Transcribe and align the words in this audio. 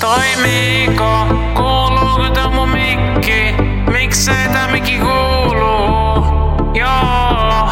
Toimiiko? 0.00 1.26
Kuuluuko 1.56 2.50
mun 2.50 2.68
mikki? 2.68 3.54
Joo. 6.74 7.70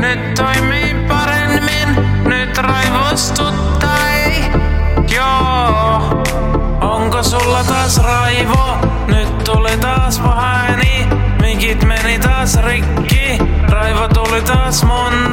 Nyt 0.00 0.34
paremmin. 1.08 1.88
Nyt. 2.24 2.58
Joo, 5.10 6.22
onko 6.80 7.22
sulla 7.22 7.64
raivo? 7.98 8.76
Nyt 9.06 9.44
pahani. 10.18 11.06
Mikit 11.40 11.84
meni 11.84 12.18
taas 12.18 12.56
rikki. 12.62 13.38
Raivo 13.68 14.08
tuli 14.08 14.42
taas 14.42 14.84
monta. 14.84 15.25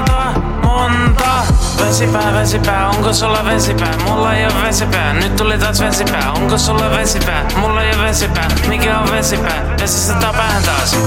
Vesipää, 1.94 2.34
vesipää, 2.34 2.90
onko 2.90 3.14
sulla 3.14 3.46
vesipää? 3.46 3.98
Mulla 3.98 4.34
ei 4.34 4.46
oo 4.46 4.62
vesipää, 4.64 5.14
nyt 5.14 5.36
tuli 5.36 5.58
taas 5.58 5.80
vesipää. 5.80 6.32
Onko 6.32 6.58
sulla 6.58 6.90
vesipää? 6.90 7.46
Mulla 7.56 7.84
ei 7.84 7.96
oo 7.96 8.04
vesipää. 8.04 8.48
Mikä 8.68 9.00
on 9.00 9.12
vesipää? 9.12 9.76
Vesissä 9.82 10.14
tää 10.14 10.34
päähän 10.34 10.64
taas. 10.64 10.98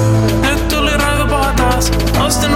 Nyt 0.42 0.68
tuli 0.68 0.96
raivo 0.96 1.44
taas. 1.56 1.92
Ostin 2.26 2.54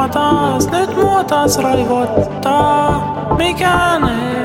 mun 0.00 0.10
taas. 0.10 0.70
Nyt 0.70 0.96
mua 0.96 1.24
taas 1.24 1.58
raivottaa. 1.58 3.34
Mikään 3.38 4.04
ei 4.04 4.39